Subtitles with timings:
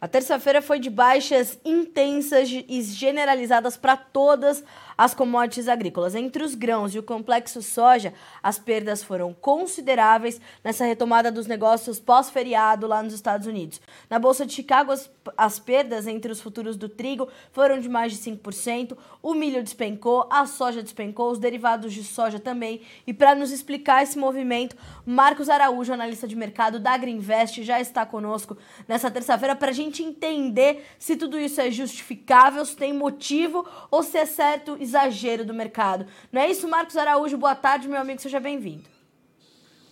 [0.00, 4.62] A terça-feira foi de baixas intensas e generalizadas para todas
[4.98, 6.16] as commodities agrícolas.
[6.16, 8.12] Entre os grãos e o complexo soja,
[8.42, 13.80] as perdas foram consideráveis nessa retomada dos negócios pós-feriado lá nos Estados Unidos.
[14.10, 18.12] Na Bolsa de Chicago, as, as perdas entre os futuros do trigo foram de mais
[18.12, 22.80] de 5%, o milho despencou, a soja despencou, os derivados de soja também.
[23.06, 24.76] E para nos explicar esse movimento,
[25.06, 28.56] Marcos Araújo, analista de mercado da Greenvest, já está conosco
[28.88, 34.02] nessa terça-feira para a gente entender se tudo isso é justificável, se tem motivo ou
[34.02, 36.06] se é certo exagero do mercado.
[36.32, 37.36] Não é isso, Marcos Araújo?
[37.36, 38.84] Boa tarde, meu amigo, seja bem-vindo.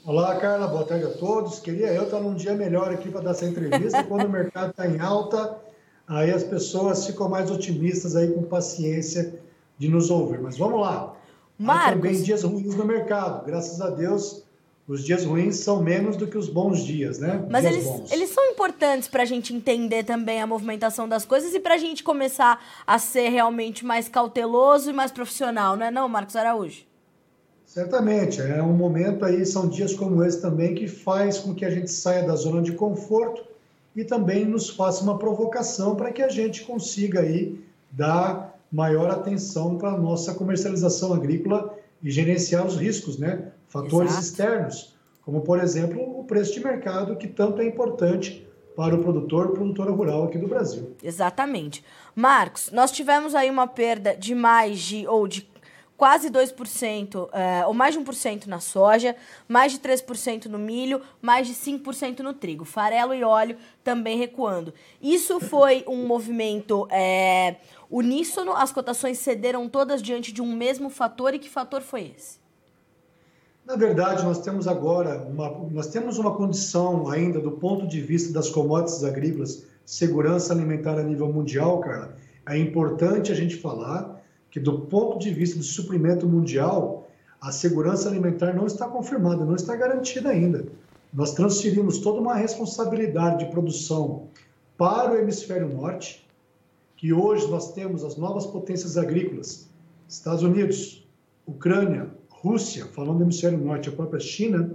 [0.04, 1.58] Olá, Carla, boa tarde a todos.
[1.58, 4.02] Queria eu estar num dia melhor aqui para dar essa entrevista.
[4.08, 5.58] Quando o mercado está em alta,
[6.06, 9.38] aí as pessoas ficam mais otimistas aí com paciência
[9.76, 10.40] de nos ouvir.
[10.40, 11.14] Mas vamos lá.
[11.58, 11.86] Marcos...
[11.86, 13.44] Há também dias ruins no mercado.
[13.44, 14.44] Graças a Deus,
[14.88, 17.44] os dias ruins são menos do que os bons dias, né?
[17.50, 21.54] Mas dias eles, eles são importantes para a gente entender também a movimentação das coisas
[21.54, 25.90] e para a gente começar a ser realmente mais cauteloso e mais profissional, não é
[25.90, 26.84] não, Marcos Araújo?
[27.64, 31.70] Certamente, é um momento aí, são dias como esse também que faz com que a
[31.70, 33.44] gente saia da zona de conforto
[33.94, 39.76] e também nos faça uma provocação para que a gente consiga aí dar maior atenção
[39.76, 43.52] para a nossa comercialização agrícola e gerenciar os riscos, né?
[43.68, 44.24] Fatores Exato.
[44.24, 49.52] externos, como, por exemplo, o preço de mercado, que tanto é importante para o produtor,
[49.52, 50.94] produtora rural aqui do Brasil.
[51.02, 51.82] Exatamente.
[52.14, 55.48] Marcos, nós tivemos aí uma perda de mais de, ou de
[55.96, 59.16] quase 2%, é, ou mais de 1% na soja,
[59.48, 62.64] mais de 3% no milho, mais de 5% no trigo.
[62.64, 64.74] Farelo e óleo também recuando.
[65.00, 67.56] Isso foi um movimento é,
[67.90, 68.52] uníssono?
[68.52, 71.34] As cotações cederam todas diante de um mesmo fator?
[71.34, 72.45] E que fator foi esse?
[73.66, 78.32] Na verdade, nós temos agora uma, nós temos uma condição ainda do ponto de vista
[78.32, 82.14] das commodities agrícolas, segurança alimentar a nível mundial, cara.
[82.48, 84.22] É importante a gente falar
[84.52, 87.08] que do ponto de vista do suprimento mundial,
[87.40, 90.64] a segurança alimentar não está confirmada, não está garantida ainda.
[91.12, 94.28] Nós transferimos toda uma responsabilidade de produção
[94.78, 96.24] para o hemisfério norte,
[96.96, 99.68] que hoje nós temos as novas potências agrícolas,
[100.08, 101.04] Estados Unidos,
[101.44, 102.14] Ucrânia,
[102.46, 104.70] Rússia, falando do hemisfério norte, a própria China,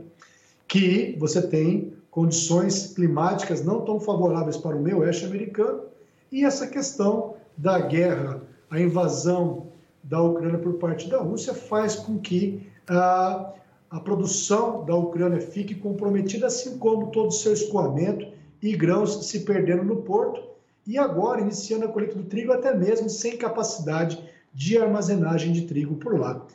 [0.67, 5.83] que você tem condições climáticas não tão favoráveis para o meio oeste americano
[6.29, 9.67] e essa questão da guerra, a invasão
[10.03, 13.53] da Ucrânia por parte da Rússia faz com que a,
[13.89, 18.27] a produção da Ucrânia fique comprometida, assim como todo o seu escoamento
[18.61, 20.43] e grãos se perdendo no porto
[20.85, 24.21] e agora iniciando a colheita do trigo até mesmo sem capacidade
[24.53, 26.45] de armazenagem de trigo por lá.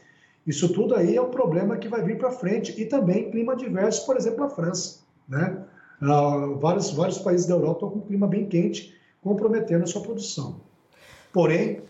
[0.46, 2.80] Isso tudo aí é um problema que vai vir para frente.
[2.80, 5.00] E também clima diverso, por exemplo, a França.
[5.28, 5.64] Né?
[6.00, 10.02] Uh, vários, vários países da Europa estão com um clima bem quente, comprometendo a sua
[10.02, 10.60] produção.
[11.32, 11.82] Porém,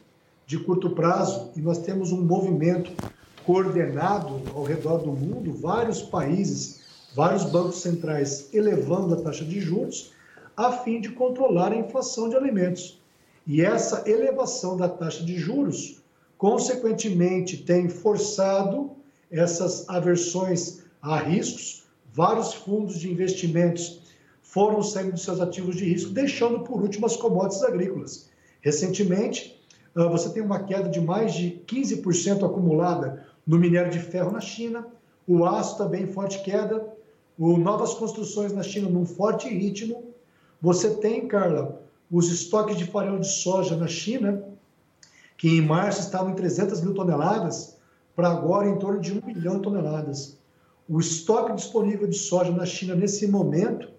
[0.47, 2.93] de curto prazo, e nós temos um movimento
[3.45, 6.85] coordenado ao redor do mundo, vários países,
[7.15, 10.13] vários bancos centrais elevando a taxa de juros,
[10.57, 13.01] a fim de controlar a inflação de alimentos.
[13.47, 16.03] E essa elevação da taxa de juros
[16.39, 18.91] consequentemente, tem forçado
[19.31, 21.85] essas aversões a riscos.
[22.13, 24.01] Vários fundos de investimentos
[24.43, 28.31] foram saindo dos seus ativos de risco, deixando por último as commodities agrícolas.
[28.61, 29.61] Recentemente,
[29.95, 34.41] ah, você tem uma queda de mais de 15% acumulada no minério de ferro na
[34.41, 34.87] China,
[35.27, 36.87] o aço também em forte queda,
[37.39, 40.05] o novas construções na China num forte ritmo.
[40.61, 44.43] Você tem, Carla, os estoques de farelo de soja na China
[45.37, 47.77] que em março estavam em 300 mil toneladas,
[48.15, 50.39] para agora em torno de 1 milhão de toneladas.
[50.89, 53.91] O estoque disponível de soja na China nesse momento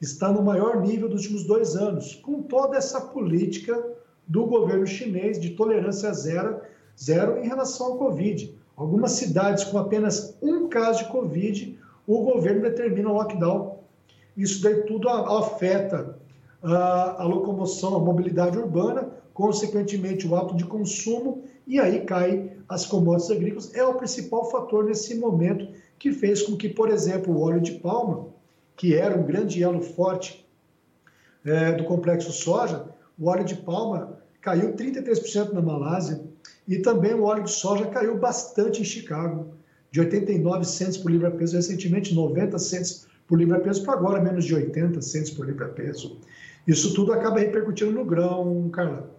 [0.00, 3.82] está no maior nível dos últimos dois anos, com toda essa política
[4.26, 6.60] do governo chinês de tolerância zero,
[7.00, 8.54] zero em relação ao Covid.
[8.76, 13.78] Algumas cidades com apenas um caso de Covid, o governo determina o lockdown.
[14.36, 16.18] Isso daí tudo afeta
[16.74, 23.30] a, locomoção, a mobilidade urbana, consequentemente o ato de consumo, e aí cai as commodities
[23.30, 23.74] agrícolas.
[23.74, 25.68] É o principal fator nesse momento
[25.98, 28.28] que fez com que, por exemplo, o óleo de palma,
[28.76, 30.46] que era um grande elo forte
[31.44, 32.84] é, do complexo soja,
[33.18, 36.20] o óleo de palma caiu 33% na Malásia
[36.66, 39.54] e também o óleo de soja caiu bastante em Chicago,
[39.90, 45.00] de 89 centos por libra-peso recentemente, 90 centos por libra-peso, para agora menos de 80
[45.00, 46.18] centos por libra-peso.
[46.66, 49.16] Isso tudo acaba repercutindo no grão, Carla.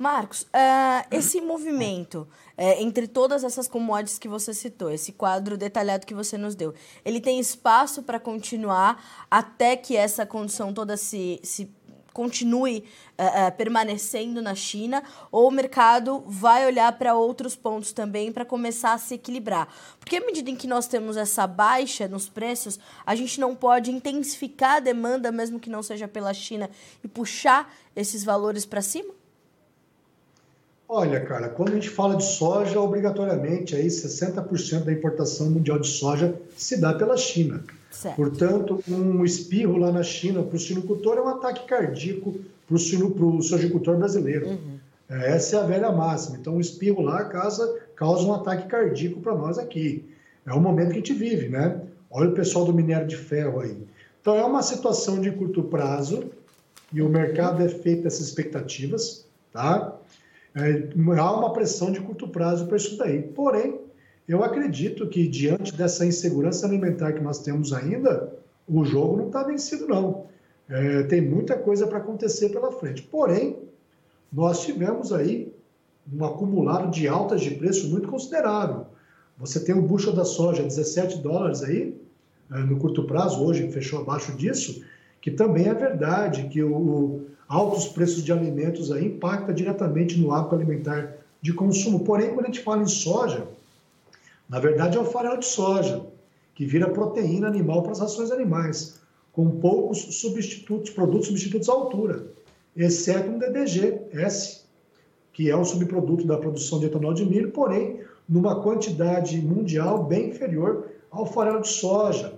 [0.00, 2.26] Marcos, uh, esse movimento
[2.56, 6.72] uh, entre todas essas commodities que você citou, esse quadro detalhado que você nos deu,
[7.04, 11.70] ele tem espaço para continuar até que essa condição toda se, se
[12.12, 12.84] continue
[13.18, 18.44] uh, uh, permanecendo na China ou o mercado vai olhar para outros pontos também para
[18.44, 19.68] começar a se equilibrar?
[19.98, 23.90] Porque à medida em que nós temos essa baixa nos preços, a gente não pode
[23.90, 26.68] intensificar a demanda, mesmo que não seja pela China,
[27.02, 29.12] e puxar esses valores para cima?
[30.92, 35.86] Olha, cara, quando a gente fala de soja, obrigatoriamente aí 60% da importação mundial de
[35.86, 37.62] soja se dá pela China.
[37.90, 38.16] Certo.
[38.16, 42.34] Portanto, um espirro lá na China para o sinocultor é um ataque cardíaco
[42.66, 44.48] para o sojicultor brasileiro.
[44.48, 44.78] Uhum.
[45.08, 46.38] É, essa é a velha máxima.
[46.38, 50.08] Então, um espirro lá causa, causa um ataque cardíaco para nós aqui.
[50.46, 51.80] É o momento que a gente vive, né?
[52.10, 53.76] Olha o pessoal do minério de ferro aí.
[54.20, 56.30] Então, é uma situação de curto prazo
[56.92, 59.96] e o mercado é feito dessas expectativas, tá?
[60.54, 60.88] É,
[61.18, 63.22] há uma pressão de curto prazo para isso daí.
[63.22, 63.80] Porém,
[64.30, 68.32] eu acredito que, diante dessa insegurança alimentar que nós temos ainda,
[68.68, 70.26] o jogo não está vencido, não.
[70.68, 73.02] É, tem muita coisa para acontecer pela frente.
[73.02, 73.56] Porém,
[74.32, 75.52] nós tivemos aí
[76.12, 78.86] um acumulado de altas de preço muito considerável.
[79.36, 82.00] Você tem o bushel da soja 17 dólares aí,
[82.52, 84.84] é, no curto prazo, hoje fechou abaixo disso,
[85.20, 90.32] que também é verdade que o, o altos preços de alimentos aí impacta diretamente no
[90.32, 92.04] hábito alimentar de consumo.
[92.04, 93.48] Porém, quando a gente fala em soja,
[94.50, 96.04] na verdade, é o farelo de soja,
[96.56, 99.00] que vira proteína animal para as rações animais,
[99.30, 102.26] com poucos substitutos, produtos substitutos à altura,
[102.76, 104.64] exceto um DDG-S,
[105.32, 110.30] que é um subproduto da produção de etanol de milho, porém, numa quantidade mundial bem
[110.30, 112.34] inferior ao farelo de soja.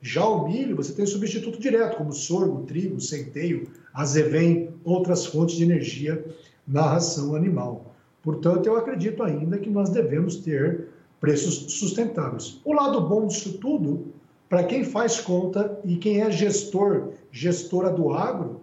[0.00, 5.64] Já o milho, você tem substituto direto, como sorgo, trigo, centeio, azevém, outras fontes de
[5.64, 6.24] energia
[6.66, 7.92] na ração animal.
[8.22, 12.60] Portanto, eu acredito ainda que nós devemos ter preços sustentáveis.
[12.64, 14.12] O lado bom disso tudo,
[14.48, 18.60] para quem faz conta e quem é gestor, gestora do agro,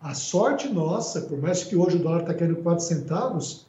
[0.00, 3.66] a sorte nossa, por mais que hoje o dólar está caindo 4 centavos,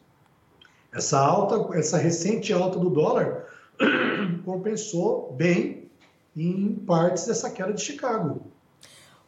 [0.91, 3.45] essa alta, essa recente alta do dólar
[4.45, 5.89] compensou bem
[6.35, 8.52] em partes dessa queda de Chicago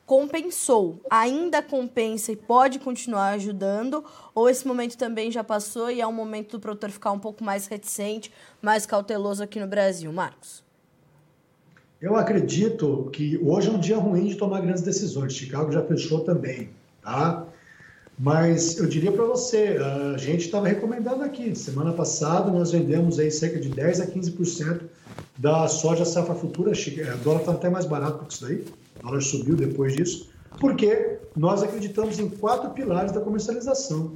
[0.05, 4.03] compensou, ainda compensa e pode continuar ajudando,
[4.33, 7.43] ou esse momento também já passou e é um momento do produtor ficar um pouco
[7.43, 8.31] mais reticente,
[8.61, 10.11] mais cauteloso aqui no Brasil?
[10.13, 10.63] Marcos?
[11.99, 15.33] Eu acredito que hoje é um dia ruim de tomar grandes decisões.
[15.33, 16.69] Chicago já fechou também,
[17.01, 17.47] tá?
[18.17, 19.77] Mas eu diria para você,
[20.13, 24.81] a gente estava recomendando aqui, semana passada nós vendemos aí cerca de 10 a 15%
[25.37, 28.63] da soja safra futura, o dólar está até mais barato que isso daí,
[29.05, 30.29] dólar subiu depois disso,
[30.59, 34.13] porque nós acreditamos em quatro pilares da comercialização.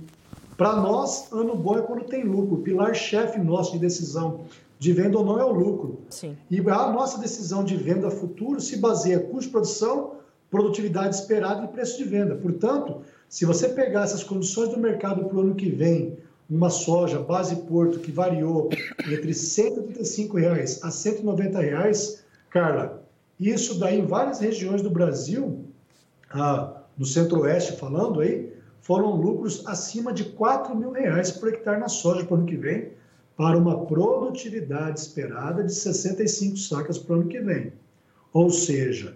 [0.58, 2.56] Para nós, ano bom é quando tem lucro.
[2.56, 4.42] O pilar-chefe nosso de decisão
[4.78, 6.02] de venda ou não é o lucro.
[6.10, 6.36] Sim.
[6.50, 10.16] E a nossa decisão de venda futuro se baseia em custo de produção,
[10.50, 12.36] produtividade esperada e preço de venda.
[12.36, 16.18] Portanto, se você pegar essas condições do mercado para o ano que vem,
[16.50, 18.70] uma soja base Porto que variou
[19.08, 23.04] entre 135 reais a 190 reais, Carla,
[23.40, 25.66] isso daí em várias regiões do Brasil,
[26.32, 31.88] ah, no centro-oeste falando aí, foram lucros acima de 4 mil reais por hectare na
[31.88, 32.92] soja para o ano que vem,
[33.38, 37.72] para uma produtividade esperada de 65 sacas para o ano que vem.
[38.34, 39.16] Ou seja,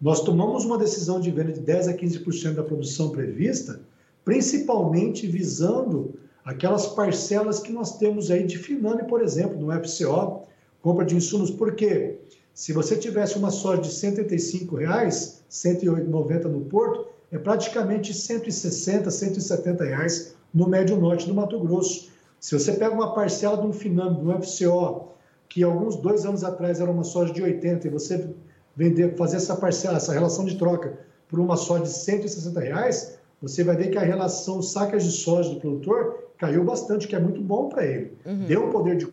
[0.00, 3.80] nós tomamos uma decisão de venda de 10 a 15% da produção prevista,
[4.24, 10.46] principalmente visando aquelas parcelas que nós temos aí de Finame, por exemplo, no FCO,
[10.80, 12.19] compra de insumos, porque
[12.54, 19.84] se você tivesse uma soja de 185 reais, 190 no porto, é praticamente 160, 170
[19.84, 22.10] reais no médio norte do Mato Grosso.
[22.40, 25.10] Se você pega uma parcela de um Finame, de um FCO,
[25.48, 28.28] que alguns dois anos atrás era uma soja de 80 e você
[28.74, 33.64] vender, fazer essa parcela, essa relação de troca por uma soja de 160 reais, você
[33.64, 37.40] vai ver que a relação sacas de soja do produtor caiu bastante, que é muito
[37.40, 38.12] bom para ele.
[38.24, 38.46] Uhum.
[38.46, 39.08] Deu poder de.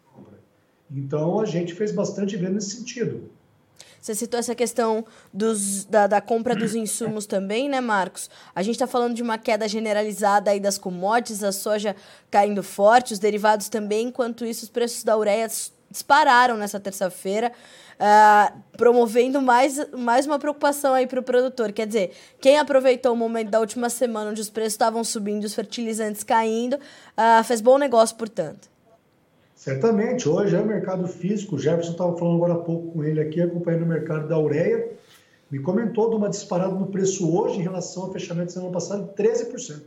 [0.92, 3.30] Então, a gente fez bastante venda nesse sentido.
[4.02, 8.30] Você citou essa questão dos, da, da, compra dos insumos também, né, Marcos?
[8.56, 11.96] A gente está falando de uma queda generalizada aí das commodities, a soja
[12.32, 14.08] caindo forte, os derivados também.
[14.08, 15.48] Enquanto isso, os preços da ureia
[15.90, 17.52] dispararam nessa terça-feira,
[18.00, 21.72] uh, promovendo mais, mais uma preocupação aí para o produtor.
[21.72, 25.54] Quer dizer, quem aproveitou o momento da última semana onde os preços estavam subindo, os
[25.54, 28.77] fertilizantes caindo, uh, fez bom negócio, portanto.
[29.68, 31.58] Certamente, hoje é o mercado físico.
[31.58, 34.94] O Jefferson estava falando agora há pouco com ele aqui, acompanhando o mercado da ureia.
[35.52, 39.14] Me comentou de uma disparada no preço hoje em relação ao fechamento da semana passada,
[39.18, 39.82] 13%.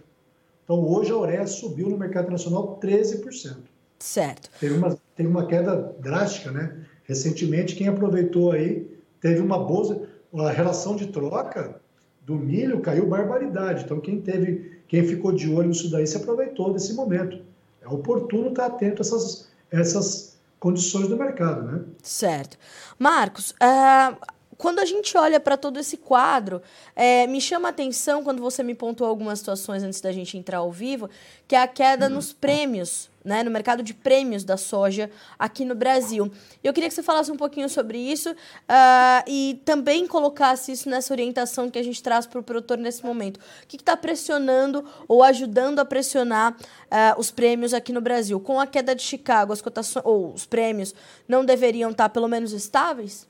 [0.63, 3.57] Então, hoje a ureia subiu no mercado nacional 13%.
[3.99, 4.51] Certo.
[4.61, 6.77] Teve uma, teve uma queda drástica, né?
[7.05, 8.87] Recentemente, quem aproveitou aí
[9.19, 10.03] teve uma boa.
[10.35, 11.81] A relação de troca
[12.27, 13.85] do milho caiu barbaridade.
[13.85, 17.41] Então, quem teve, quem ficou de olho nisso daí se aproveitou desse momento.
[17.81, 21.85] É oportuno estar atento a essas, essas condições do mercado, né?
[22.03, 22.59] Certo.
[22.99, 24.17] Marcos, uh,
[24.61, 26.61] quando a gente olha para todo esse quadro,
[26.95, 30.59] é, me chama a atenção quando você me pontuou algumas situações antes da gente entrar
[30.59, 31.09] ao vivo,
[31.49, 32.17] que é a queda uhum.
[32.17, 36.31] nos prêmios, né, no mercado de prêmios da soja aqui no Brasil.
[36.62, 41.14] Eu queria que você falasse um pouquinho sobre isso uh, e também colocasse isso nessa
[41.14, 43.38] orientação que a gente traz para o produtor nesse momento.
[43.38, 48.38] O que está pressionando ou ajudando a pressionar uh, os prêmios aqui no Brasil?
[48.38, 50.95] Com a queda de Chicago, as cotações ou os prêmios
[51.26, 53.30] não deveriam estar tá pelo menos estáveis?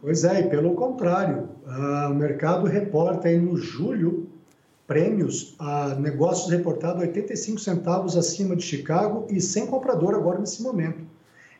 [0.00, 1.50] Pois é, e pelo contrário,
[2.10, 4.28] o mercado reporta aí no julho
[4.86, 11.04] prêmios a negócios reportados 85 centavos acima de Chicago e sem comprador agora nesse momento.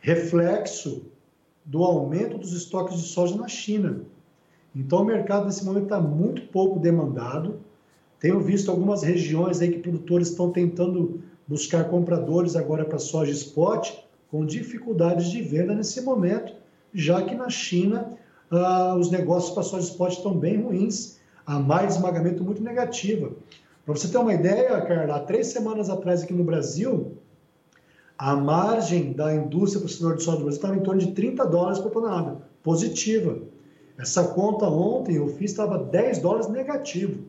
[0.00, 1.02] Reflexo
[1.64, 4.00] do aumento dos estoques de soja na China.
[4.74, 7.60] Então o mercado nesse momento está muito pouco demandado.
[8.18, 13.92] Tenho visto algumas regiões aí que produtores estão tentando buscar compradores agora para soja spot
[14.30, 16.54] com dificuldades de venda nesse momento,
[16.94, 18.18] já que na China
[18.50, 23.30] ah, os negócios para soja spot estão bem ruins, a mais esmagamento muito negativa.
[23.84, 27.16] Para você ter uma ideia, Carla, há três semanas atrás aqui no Brasil,
[28.18, 31.78] a margem da indústria processadora de soja do Brasil estava em torno de 30 dólares
[31.78, 33.38] por tonelada, positiva.
[33.98, 37.24] Essa conta ontem eu fiz estava 10 dólares negativo.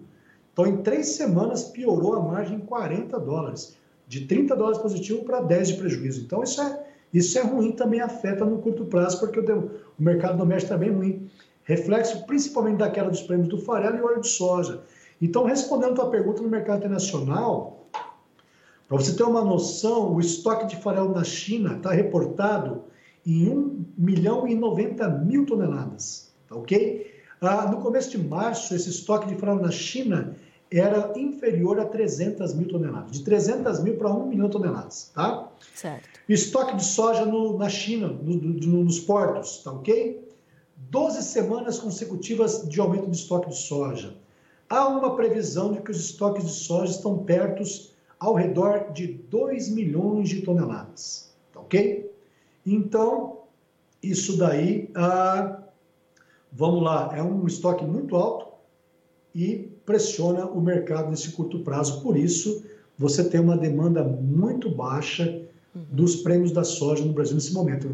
[0.51, 5.39] Então, em três semanas, piorou a margem em 40 dólares, de 30 dólares positivo para
[5.41, 6.21] 10 de prejuízo.
[6.25, 6.80] Então, isso é
[7.13, 11.29] isso é ruim, também afeta no curto prazo, porque o, mercado doméstico está bem ruim.
[11.63, 14.81] Reflexo principalmente da queda dos prêmios do farelo e óleo de soja.
[15.21, 17.87] Então, respondendo a tua pergunta no mercado internacional,
[18.87, 22.83] para você ter uma noção, o estoque de farelo na China está reportado
[23.25, 27.09] em 1 milhão e 90 mil toneladas, tá ok?
[27.39, 30.35] Ah, no começo de março, esse estoque de farelo na China
[30.71, 35.51] era inferior a 300 mil toneladas, de 300 mil para 1 milhão de toneladas, tá?
[35.75, 36.07] Certo.
[36.29, 40.25] Estoque de soja no, na China, no, no, nos portos, tá ok?
[40.89, 44.15] 12 semanas consecutivas de aumento de estoque de soja.
[44.69, 47.63] Há uma previsão de que os estoques de soja estão perto
[48.17, 52.09] ao redor de 2 milhões de toneladas, tá ok?
[52.65, 53.39] Então,
[54.01, 55.63] isso daí, ah,
[56.51, 58.47] vamos lá, é um estoque muito alto
[59.35, 62.01] e pressiona o mercado nesse curto prazo.
[62.01, 62.63] Por isso,
[62.97, 65.41] você tem uma demanda muito baixa
[65.73, 67.89] dos prêmios da soja no Brasil nesse momento.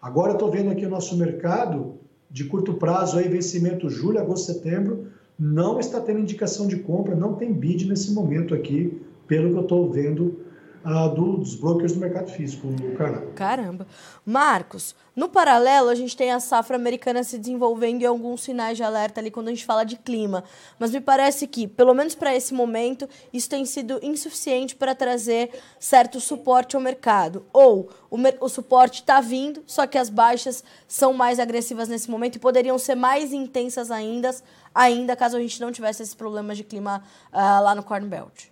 [0.00, 1.94] Agora estou vendo aqui o nosso mercado
[2.30, 5.06] de curto prazo, aí, vencimento julho, agosto, setembro,
[5.38, 9.62] não está tendo indicação de compra, não tem bid nesse momento aqui, pelo que eu
[9.62, 10.40] estou vendo
[10.84, 13.32] uh, dos brokers do mercado físico, Carla.
[13.34, 13.86] Caramba.
[14.24, 18.82] Marcos, no paralelo, a gente tem a safra americana se desenvolvendo e alguns sinais de
[18.82, 20.42] alerta ali quando a gente fala de clima.
[20.78, 25.50] Mas me parece que, pelo menos para esse momento, isso tem sido insuficiente para trazer
[25.78, 27.44] certo suporte ao mercado.
[27.52, 32.36] Ou o, o suporte está vindo, só que as baixas são mais agressivas nesse momento
[32.36, 34.34] e poderiam ser mais intensas ainda,
[34.74, 38.51] ainda caso a gente não tivesse esses problemas de clima uh, lá no Corn Belt.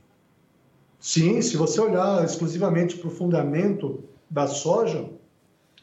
[1.01, 5.09] Sim, se você olhar exclusivamente para o fundamento da soja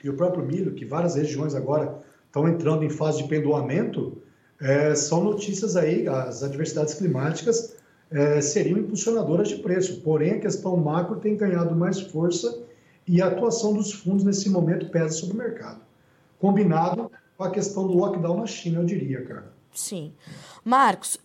[0.03, 4.21] e o próprio milho, que várias regiões agora estão entrando em fase de pendoamento,
[4.61, 7.75] é, são notícias aí, as adversidades climáticas
[8.11, 10.01] é, seriam impulsionadoras de preço.
[10.01, 12.63] Porém, a questão macro tem ganhado mais força
[13.07, 15.81] e a atuação dos fundos nesse momento pesa sobre o mercado.
[16.37, 19.56] Combinado com a questão do lockdown na China, eu diria, cara.
[19.77, 20.11] Sim.
[20.65, 21.19] Marcos, uh,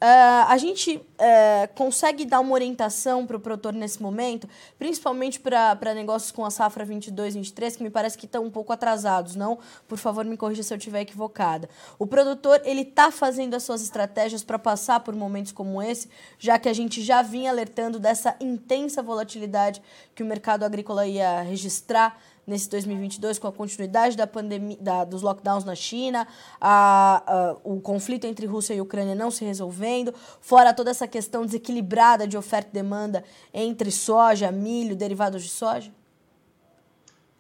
[0.47, 4.47] a gente uh, consegue dar uma orientação para o produtor nesse momento,
[4.79, 8.71] principalmente para negócios com a safra 22, 23, que me parece que estão um pouco
[8.71, 9.59] atrasados, não?
[9.89, 11.67] Por favor, me corrija se eu estiver equivocada.
[11.99, 16.59] O produtor, ele está fazendo as suas estratégias para passar por momentos como esse, já
[16.59, 19.83] que a gente já vinha alertando dessa intensa volatilidade
[20.15, 25.23] que o mercado agrícola ia registrar nesse 2022 com a continuidade da pandemia, da, dos
[25.23, 26.27] lockdowns na China,
[26.61, 31.45] a, a, o conflito entre Rússia e Ucrânia não se resolvendo, fora toda essa questão
[31.45, 35.91] desequilibrada de oferta e demanda entre soja, milho, derivados de soja?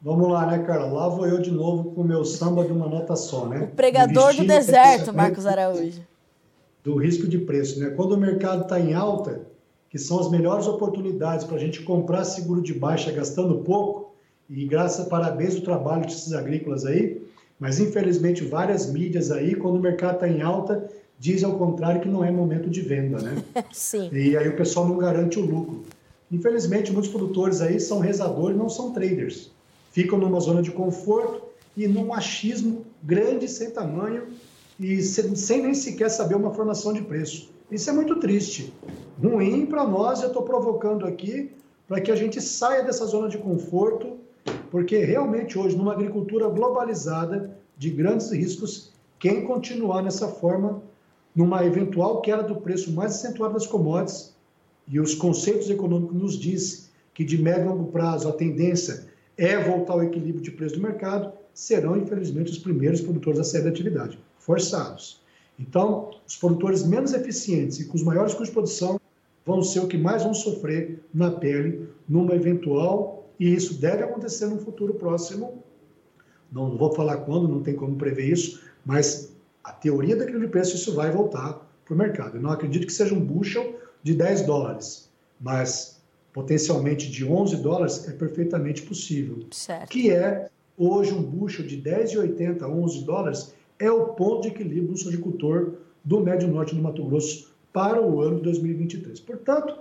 [0.00, 0.87] Vamos lá, né, Carla?
[0.87, 3.68] Lá vou eu de novo com o meu samba de uma nota só, né?
[3.73, 6.02] O pregador do deserto, Marcos Araújo.
[6.82, 7.90] Do risco de preço, né?
[7.90, 9.42] Quando o mercado está em alta,
[9.88, 14.12] que são as melhores oportunidades para a gente comprar seguro de baixa gastando pouco,
[14.54, 17.23] e graças, parabéns ao trabalho desses agrícolas aí,
[17.59, 20.87] mas infelizmente várias mídias aí, quando o mercado está em alta,
[21.18, 23.42] dizem ao contrário que não é momento de venda, né?
[23.73, 24.11] Sim.
[24.12, 25.82] E aí o pessoal não garante o lucro.
[26.30, 29.50] Infelizmente, muitos produtores aí são rezadores, não são traders.
[29.90, 31.42] Ficam numa zona de conforto
[31.75, 34.28] e num achismo grande, sem tamanho
[34.78, 37.50] e sem, sem nem sequer saber uma formação de preço.
[37.71, 38.71] Isso é muito triste.
[39.23, 41.50] Ruim para nós, eu estou provocando aqui
[41.88, 44.18] para que a gente saia dessa zona de conforto,
[44.73, 50.83] porque realmente hoje, numa agricultura globalizada, de grandes riscos, quem continuar nessa forma,
[51.37, 54.35] numa eventual queda do preço mais acentuada das commodities,
[54.88, 59.62] e os conceitos econômicos nos diz que de médio e longo prazo a tendência é
[59.62, 63.69] voltar ao equilíbrio de preço do mercado, serão, infelizmente, os primeiros produtores a sair da
[63.69, 65.21] atividade, forçados.
[65.61, 68.99] Então, os produtores menos eficientes e com os maiores custos de produção
[69.45, 74.47] vão ser o que mais vão sofrer na pele numa eventual, e isso deve acontecer
[74.47, 75.62] no futuro próximo.
[76.51, 79.33] Não vou falar quando, não tem como prever isso, mas
[79.65, 82.37] a teoria daquele preço, isso vai voltar para o mercado.
[82.37, 85.11] Eu não acredito que seja um bushel de 10 dólares,
[85.41, 86.01] mas
[86.33, 89.41] potencialmente de 11 dólares é perfeitamente possível.
[89.51, 89.89] Certo.
[89.89, 94.93] Que é, hoje, um bushel de 10,80 a 11 dólares é o ponto de equilíbrio
[94.93, 95.75] do sojicultor
[96.05, 99.21] do Médio Norte do Mato Grosso para o ano de 2023.
[99.21, 99.79] Portanto,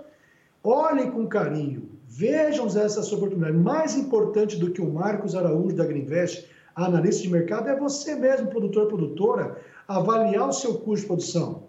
[0.62, 3.56] olhem com carinho, vejam essa sua oportunidade.
[3.56, 8.48] Mais importante do que o Marcos Araújo da Greenvest, analista de mercado, é você mesmo,
[8.48, 11.62] produtor, produtora, avaliar o seu custo de produção.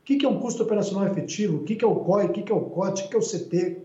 [0.00, 1.58] O que é um custo operacional efetivo?
[1.58, 2.26] O que é o COI?
[2.26, 3.04] O que é o COT?
[3.04, 3.82] O que é o CT?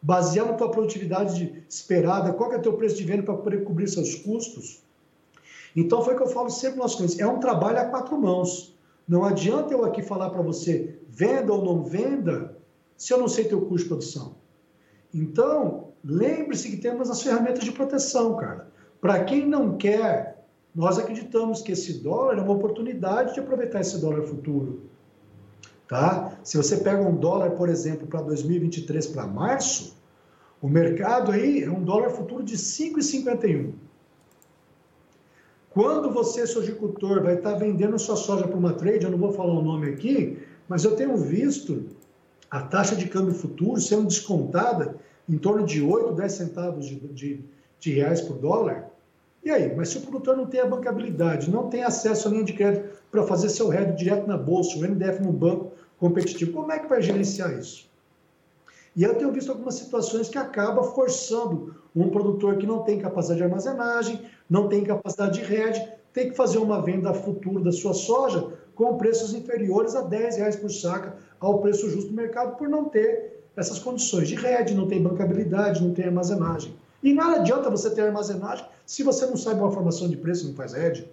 [0.00, 3.88] Basear na tua produtividade esperada, qual é o teu preço de venda para poder cobrir
[3.88, 4.82] seus custos?
[5.74, 8.74] Então, foi o que eu falo sempre nos clientes, é um trabalho a quatro mãos.
[9.06, 12.56] Não adianta eu aqui falar para você, venda ou não venda,
[12.96, 14.45] se eu não sei teu custo de produção.
[15.12, 18.68] Então, lembre-se que temos as ferramentas de proteção, cara.
[19.00, 20.44] Para quem não quer,
[20.74, 24.82] nós acreditamos que esse dólar é uma oportunidade de aproveitar esse dólar futuro.
[25.88, 26.38] Tá?
[26.42, 29.96] Se você pega um dólar, por exemplo, para 2023 para março,
[30.60, 33.72] o mercado aí é um dólar futuro de 5,51.
[35.70, 39.52] Quando você, sojicultor, vai estar vendendo sua soja para uma trade, eu não vou falar
[39.52, 40.38] o nome aqui,
[40.68, 41.84] mas eu tenho visto
[42.50, 44.96] a taxa de câmbio futuro sendo descontada
[45.28, 47.40] em torno de 8, 10 centavos de, de,
[47.80, 48.88] de reais por dólar.
[49.44, 49.74] E aí?
[49.74, 52.96] Mas se o produtor não tem a bancabilidade, não tem acesso à linha de crédito
[53.10, 56.88] para fazer seu RED direto na bolsa, o NDF no banco competitivo, como é que
[56.88, 57.88] vai gerenciar isso?
[58.94, 63.38] E eu tenho visto algumas situações que acaba forçando um produtor que não tem capacidade
[63.38, 67.92] de armazenagem, não tem capacidade de rede, tem que fazer uma venda futuro da sua
[67.92, 72.68] soja com preços inferiores a 10 reais por saca ao preço justo do mercado por
[72.68, 76.76] não ter essas condições de rede, não tem bancabilidade, não tem armazenagem.
[77.02, 80.54] E nada adianta você ter armazenagem se você não sabe uma formação de preço, não
[80.54, 81.10] faz rede.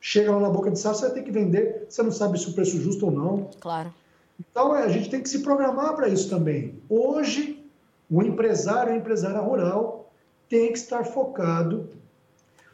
[0.00, 2.48] Chega lá na boca de safra, você vai ter que vender, você não sabe se
[2.48, 3.50] o preço é justo ou não.
[3.60, 3.94] Claro.
[4.38, 6.74] Então, é, a gente tem que se programar para isso também.
[6.88, 7.64] Hoje,
[8.10, 10.10] o empresário, a empresária rural,
[10.48, 11.88] tem que estar focado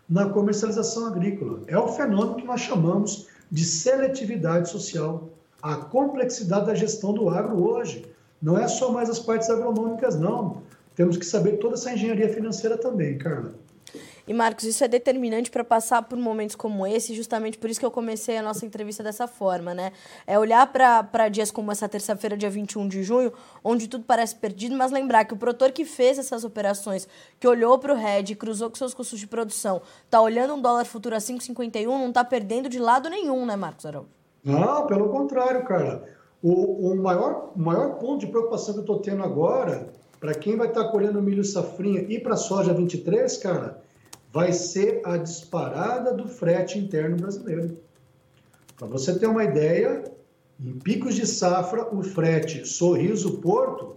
[0.09, 1.61] na comercialização agrícola.
[1.67, 5.29] É o fenômeno que nós chamamos de seletividade social,
[5.63, 8.07] a complexidade da gestão do agro hoje.
[8.41, 10.63] Não é só mais as partes agronômicas, não.
[10.97, 13.55] Temos que saber toda essa engenharia financeira também, Carla.
[14.27, 17.87] E Marcos, isso é determinante para passar por momentos como esse, justamente por isso que
[17.87, 19.93] eu comecei a nossa entrevista dessa forma, né?
[20.27, 23.33] É olhar para dias como essa terça-feira, dia 21 de junho,
[23.65, 27.09] onde tudo parece perdido, mas lembrar que o produtor que fez essas operações,
[27.41, 30.85] que olhou para o RED, cruzou com seus custos de produção, tá olhando um dólar
[30.85, 34.07] futuro a 5,51, não está perdendo de lado nenhum, né, Marcos Arão?
[34.45, 36.03] Não, pelo contrário, cara.
[36.43, 40.69] O, o maior, maior ponto de preocupação que eu estou tendo agora, para quem vai
[40.69, 43.81] estar tá colhendo milho safrinha e para soja 23, cara,
[44.33, 47.77] vai ser a disparada do frete interno brasileiro.
[48.77, 50.05] Para você ter uma ideia,
[50.59, 53.97] em picos de safra, o frete Sorriso-Porto,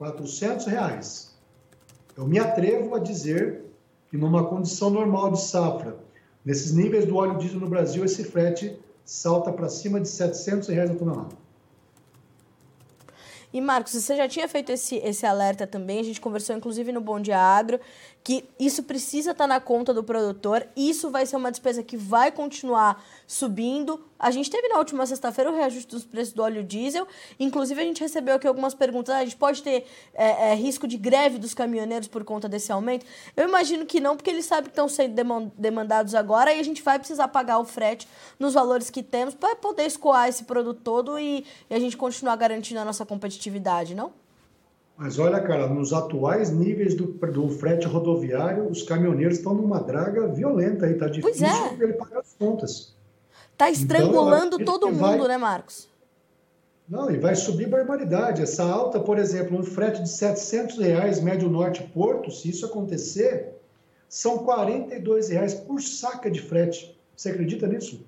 [0.00, 0.10] R$
[0.66, 1.36] reais.
[2.16, 3.62] Eu me atrevo a dizer
[4.10, 5.96] que numa condição normal de safra,
[6.44, 10.90] nesses níveis do óleo diesel no Brasil, esse frete salta para cima de R$ reais
[10.90, 11.45] a tonelada.
[13.56, 17.00] E Marcos, você já tinha feito esse, esse alerta também, a gente conversou inclusive no
[17.00, 17.80] Bom Dia Agro,
[18.22, 21.96] que isso precisa estar tá na conta do produtor, isso vai ser uma despesa que
[21.96, 24.04] vai continuar subindo.
[24.18, 27.06] A gente teve na última sexta-feira o reajuste dos preços do óleo diesel,
[27.38, 30.86] inclusive a gente recebeu aqui algumas perguntas, ah, a gente pode ter é, é, risco
[30.86, 33.04] de greve dos caminhoneiros por conta desse aumento?
[33.36, 35.14] Eu imagino que não, porque eles sabem que estão sendo
[35.56, 39.56] demandados agora e a gente vai precisar pagar o frete nos valores que temos para
[39.56, 44.12] poder escoar esse produto todo e, e a gente continuar garantindo a nossa competitividade, não?
[44.96, 50.26] Mas olha, cara, nos atuais níveis do, do frete rodoviário, os caminhoneiros estão numa draga
[50.28, 51.74] violenta aí, tá difícil é.
[51.78, 52.95] ele pagar as contas.
[53.56, 55.28] Tá então, estrangulando então, todo mundo, vai...
[55.28, 55.88] né, Marcos?
[56.88, 58.42] Não, e vai subir barbaridade.
[58.42, 63.54] Essa alta, por exemplo, um frete de 700 reais médio norte porto, se isso acontecer,
[64.08, 66.96] são 42 reais por saca de frete.
[67.16, 68.04] Você acredita nisso?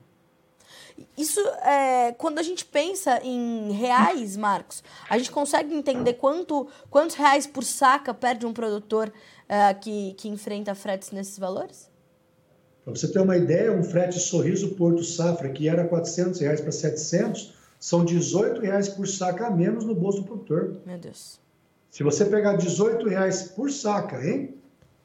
[1.16, 7.16] Isso, é, quando a gente pensa em reais, Marcos, a gente consegue entender quanto, quantos
[7.16, 9.12] reais por saca perde um produtor
[9.48, 11.88] é, que, que enfrenta fretes nesses valores?
[12.88, 16.72] Para você ter uma ideia, um frete Sorriso Porto Safra, que era 400 reais para
[16.72, 20.80] 700, são 18 reais por saca a menos no bolso do produtor.
[20.86, 21.38] Meu Deus.
[21.90, 24.54] Se você pegar 18 reais por saca, hein?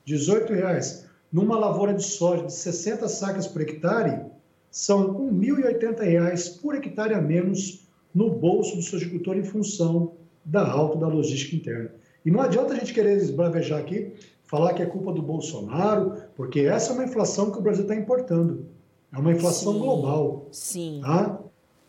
[0.06, 4.28] 18 reais numa lavoura de soja de 60 sacas por hectare,
[4.72, 10.14] são R$ 1.080 por hectare a menos no bolso do sojicultor em função
[10.46, 11.92] da alta da logística interna.
[12.26, 14.14] E não adianta a gente querer esbravejar aqui,
[14.46, 17.96] falar que é culpa do Bolsonaro, porque essa é uma inflação que o Brasil está
[17.96, 18.66] importando.
[19.12, 19.80] É uma inflação Sim.
[19.80, 20.48] global.
[20.52, 21.02] Sim.
[21.04, 21.40] Tá?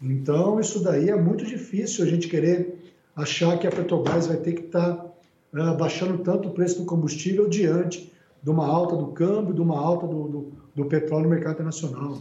[0.02, 4.52] Então, isso daí é muito difícil a gente querer achar que a Petrobras vai ter
[4.52, 5.04] que estar tá,
[5.54, 8.12] uh, baixando tanto o preço do combustível diante
[8.42, 12.18] de uma alta do câmbio, de uma alta do, do, do petróleo no mercado internacional.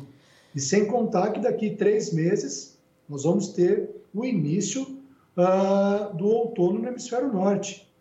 [0.55, 2.77] E sem contar que daqui três meses
[3.09, 4.83] nós vamos ter o início
[5.37, 7.91] uh, do outono no hemisfério norte.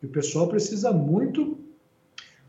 [0.00, 1.58] E o pessoal precisa muito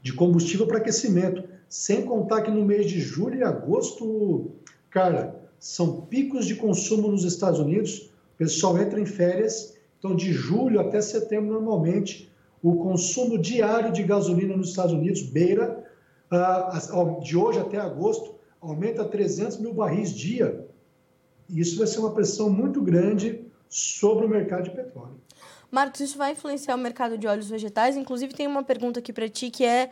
[0.03, 1.43] de combustível para aquecimento.
[1.67, 4.51] Sem contar que no mês de julho e agosto,
[4.91, 8.11] cara, são picos de consumo nos Estados Unidos.
[8.35, 9.75] O pessoal entra em férias.
[9.97, 12.29] Então, de julho até setembro, normalmente,
[12.61, 15.83] o consumo diário de gasolina nos Estados Unidos beira,
[16.29, 20.67] uh, de hoje até agosto, aumenta 300 mil barris dia.
[21.49, 25.15] Isso vai ser uma pressão muito grande sobre o mercado de petróleo.
[25.73, 27.97] Marcos, isso vai influenciar o mercado de óleos vegetais?
[27.97, 29.89] Inclusive, tem uma pergunta aqui para ti que é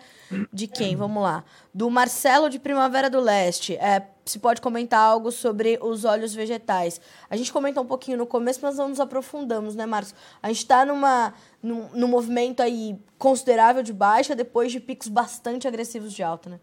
[0.53, 0.95] de quem?
[0.95, 1.43] Vamos lá.
[1.73, 3.75] Do Marcelo de Primavera do Leste.
[3.77, 7.01] É, se pode comentar algo sobre os óleos vegetais.
[7.27, 10.13] A gente comentou um pouquinho no começo, mas não nos aprofundamos, né, Marcos?
[10.43, 15.67] A gente está numa, num, num movimento aí considerável de baixa depois de picos bastante
[15.67, 16.59] agressivos de alta, né?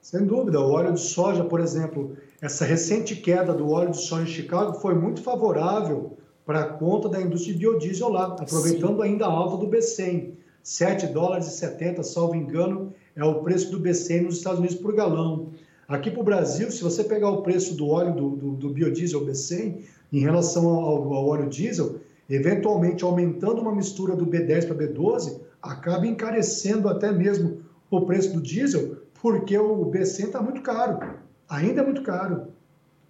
[0.00, 0.60] Sem dúvida.
[0.60, 4.74] O óleo de soja, por exemplo, essa recente queda do óleo de soja em Chicago
[4.74, 9.02] foi muito favorável para a conta da indústria de biodiesel lá, aproveitando Sim.
[9.02, 10.32] ainda a alta do B100.
[10.62, 14.94] 7 dólares e 70, salvo engano, é o preço do B100 nos Estados Unidos por
[14.94, 15.50] galão.
[15.88, 19.26] Aqui para o Brasil, se você pegar o preço do óleo do, do, do biodiesel
[19.26, 19.80] B100
[20.12, 21.96] em relação ao, ao, óleo diesel,
[22.28, 28.40] eventualmente aumentando uma mistura do B10 para B12, acaba encarecendo até mesmo o preço do
[28.40, 31.00] diesel, porque o B100 está muito caro,
[31.48, 32.48] ainda é muito caro.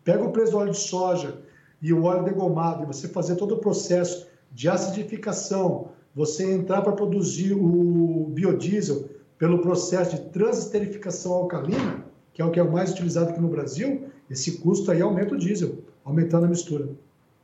[0.03, 1.39] Pega o preço do óleo de soja,
[1.81, 6.93] e o óleo degomado, e você fazer todo o processo de acidificação, você entrar para
[6.93, 12.91] produzir o biodiesel pelo processo de transesterificação alcalina, que é o que é o mais
[12.91, 16.89] utilizado aqui no Brasil, esse custo aí aumenta o diesel, aumentando a mistura.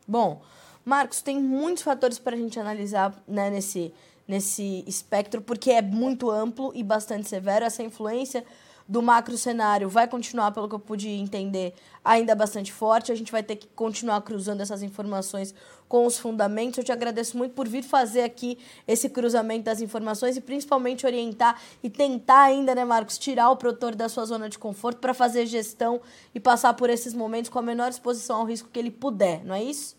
[0.07, 0.43] Bom,
[0.85, 3.93] Marcos, tem muitos fatores para a gente analisar né, nesse,
[4.29, 8.45] nesse espectro, porque é muito amplo e bastante severo essa influência
[8.89, 13.11] do macro cenário vai continuar, pelo que eu pude entender, ainda bastante forte.
[13.11, 15.55] A gente vai ter que continuar cruzando essas informações
[15.89, 16.79] com os fundamentos.
[16.79, 21.61] Eu te agradeço muito por vir fazer aqui esse cruzamento das informações e principalmente orientar
[21.83, 25.47] e tentar ainda, né, Marcos, tirar o produtor da sua zona de conforto para fazer
[25.47, 26.01] gestão
[26.35, 29.55] e passar por esses momentos com a menor exposição ao risco que ele puder, não
[29.55, 29.97] é isso?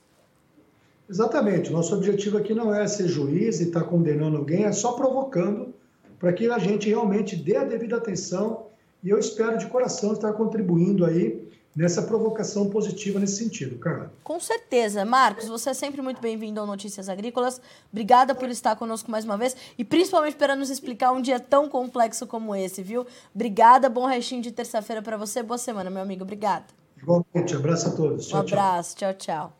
[1.10, 1.72] Exatamente.
[1.72, 5.74] Nosso objetivo aqui não é ser juiz e estar tá condenando alguém, é só provocando
[6.20, 8.68] para que a gente realmente dê a devida atenção
[9.08, 14.12] e eu espero de coração estar contribuindo aí nessa provocação positiva nesse sentido, Carla.
[14.22, 15.06] Com certeza.
[15.06, 17.62] Marcos, você é sempre muito bem-vindo ao Notícias Agrícolas.
[17.90, 21.70] Obrigada por estar conosco mais uma vez e principalmente para nos explicar um dia tão
[21.70, 23.08] complexo como esse, viu?
[23.34, 25.42] Obrigada, bom restinho de terça-feira para você.
[25.42, 26.24] Boa semana, meu amigo.
[26.24, 26.66] Obrigada.
[26.98, 28.28] Igualmente, abraço a todos.
[28.28, 29.54] Tchau, um abraço, tchau, tchau.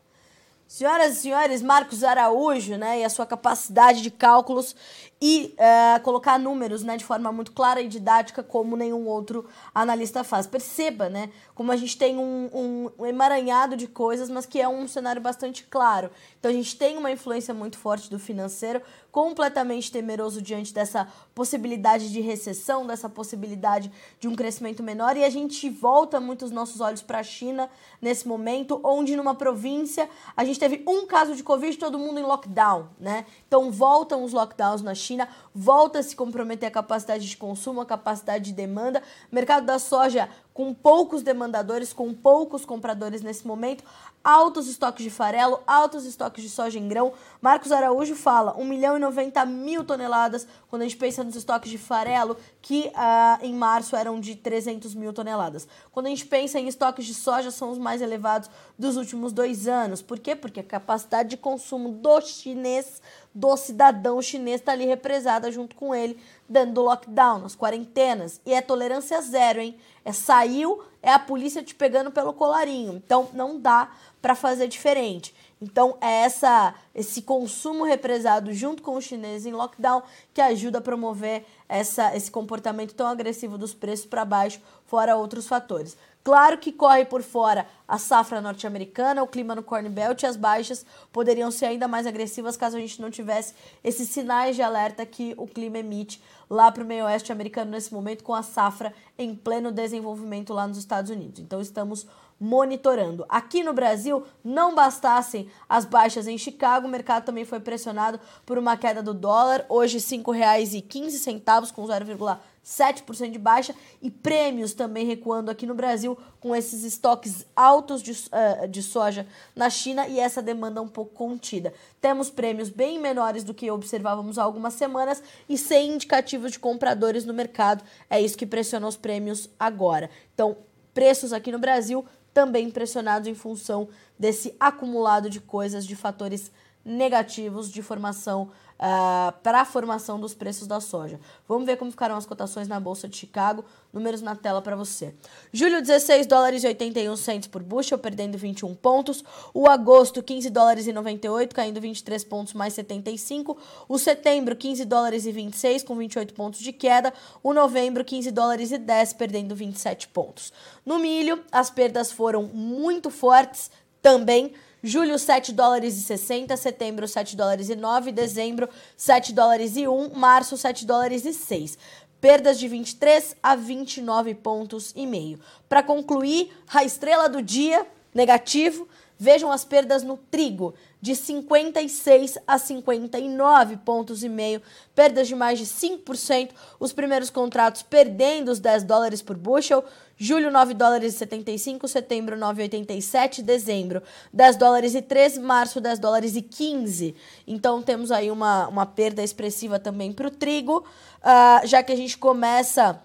[0.68, 4.76] Senhoras e senhores, Marcos Araújo, né, e a sua capacidade de cálculos
[5.20, 10.22] e uh, colocar números, né, de forma muito clara e didática, como nenhum outro analista
[10.22, 10.46] faz.
[10.46, 14.86] Perceba, né, como a gente tem um, um, emaranhado de coisas, mas que é um
[14.86, 16.10] cenário bastante claro.
[16.38, 22.12] Então a gente tem uma influência muito forte do financeiro, completamente temeroso diante dessa possibilidade
[22.12, 26.80] de recessão, dessa possibilidade de um crescimento menor, e a gente volta muito os nossos
[26.80, 27.68] olhos para a China
[28.00, 32.22] nesse momento, onde numa província a gente teve um caso de Covid todo mundo em
[32.22, 33.26] lockdown, né?
[33.46, 35.07] Então voltam os lockdowns na China,
[35.54, 39.02] volta a se comprometer a capacidade de consumo, a capacidade de demanda.
[39.30, 43.84] Mercado da soja com poucos demandadores, com poucos compradores nesse momento,
[44.24, 47.12] altos estoques de farelo, altos estoques de soja em grão.
[47.40, 51.70] Marcos Araújo fala 1 milhão e 90 mil toneladas quando a gente pensa nos estoques
[51.70, 55.68] de farelo, que uh, em março eram de 300 mil toneladas.
[55.92, 59.68] Quando a gente pensa em estoques de soja, são os mais elevados dos últimos dois
[59.68, 60.02] anos.
[60.02, 60.34] Por quê?
[60.34, 63.00] Porque a capacidade de consumo do chinês,
[63.38, 68.40] do cidadão chinês, está ali represada junto com ele dentro do lockdown, nas quarentenas.
[68.44, 69.78] E é tolerância zero, hein?
[70.04, 72.94] É saiu, é a polícia te pegando pelo colarinho.
[72.94, 75.32] Então não dá para fazer diferente.
[75.60, 80.02] Então é essa esse consumo represado junto com os chineses em lockdown
[80.34, 85.46] que ajuda a promover essa, esse comportamento tão agressivo dos preços para baixo, fora outros
[85.46, 85.96] fatores.
[86.24, 90.36] Claro que corre por fora a safra norte-americana, o clima no Corn Belt e as
[90.36, 95.06] baixas poderiam ser ainda mais agressivas caso a gente não tivesse esses sinais de alerta
[95.06, 98.92] que o clima emite lá para o meio oeste americano nesse momento, com a safra
[99.16, 101.40] em pleno desenvolvimento lá nos Estados Unidos.
[101.40, 102.06] Então estamos
[102.40, 103.24] monitorando.
[103.28, 108.58] Aqui no Brasil, não bastassem as baixas em Chicago, o mercado também foi pressionado por
[108.58, 115.50] uma queda do dólar, hoje R$ 5,15 com 0,7% de baixa e prêmios também recuando
[115.50, 120.40] aqui no Brasil com esses estoques altos de, uh, de soja na China e essa
[120.40, 121.74] demanda um pouco contida.
[122.00, 127.24] Temos prêmios bem menores do que observávamos há algumas semanas e sem indicativos de compradores
[127.24, 127.82] no mercado.
[128.08, 130.08] É isso que pressiona os prêmios agora.
[130.32, 130.56] Então,
[130.94, 133.88] preços aqui no Brasil também pressionados em função
[134.18, 136.50] desse acumulado de coisas, de fatores
[136.88, 141.20] negativos de formação uh, ah, para a formação dos preços da soja.
[141.46, 143.64] Vamos ver como ficaram as cotações na Bolsa de Chicago.
[143.92, 145.14] Números na tela para você.
[145.52, 149.24] Julho, 16 dólares e 81 centos por bushel, perdendo 21 pontos.
[149.52, 153.56] O agosto, 15 dólares e 98, caindo 23 pontos mais 75.
[153.88, 157.12] O setembro, 15 dólares e 26, com 28 pontos de queda.
[157.42, 160.52] O novembro, 15 dólares e 10, perdendo 27 pontos.
[160.84, 163.70] No milho, as perdas foram muito fortes
[164.00, 169.88] também Julho, 7 dólares e 60, setembro, 7 dólares e 9, dezembro, 7 dólares e
[169.88, 171.76] 1, março, 7 dólares e 6.
[172.20, 175.40] Perdas de 23 a 29 pontos e meio.
[175.68, 178.88] Para concluir, a estrela do dia, negativo,
[179.18, 184.62] vejam as perdas no trigo, de 56 a 59 pontos e meio,
[184.94, 189.84] perdas de mais de 5%, os primeiros contratos perdendo os 10 dólares por bushel,
[190.16, 194.02] julho 9 dólares e 75, setembro 9,87, dezembro
[194.32, 197.14] 10 dólares e 3, março 10 dólares e 15.
[197.46, 200.84] Então temos aí uma, uma perda expressiva também para o trigo,
[201.20, 203.00] uh, já que a gente começa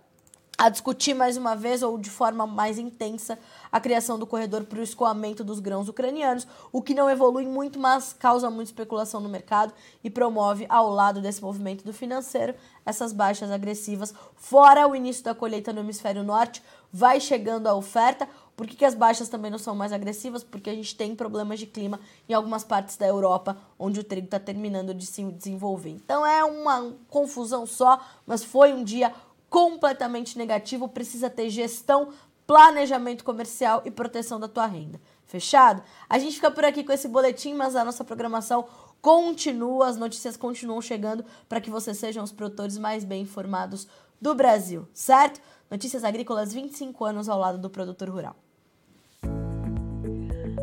[0.58, 3.40] a discutir mais uma vez ou de forma mais intensa
[3.72, 7.80] a criação do corredor para o escoamento dos grãos ucranianos, o que não evolui muito,
[7.80, 12.54] mas causa muita especulação no mercado e promove, ao lado desse movimento do financeiro,
[12.86, 14.14] essas baixas agressivas.
[14.36, 16.62] Fora o início da colheita no hemisfério norte,
[16.92, 18.30] vai chegando a oferta.
[18.56, 20.44] Por que, que as baixas também não são mais agressivas?
[20.44, 24.26] Porque a gente tem problemas de clima em algumas partes da Europa, onde o trigo
[24.26, 25.90] está terminando de se desenvolver.
[25.90, 29.12] Então é uma confusão só, mas foi um dia
[29.54, 32.10] completamente negativo, precisa ter gestão,
[32.48, 35.00] planejamento comercial e proteção da tua renda.
[35.28, 35.84] Fechado?
[36.10, 38.66] A gente fica por aqui com esse boletim, mas a nossa programação
[39.00, 43.88] continua, as notícias continuam chegando para que vocês sejam os produtores mais bem informados
[44.20, 45.40] do Brasil, certo?
[45.70, 48.43] Notícias Agrícolas 25 anos ao lado do produtor rural.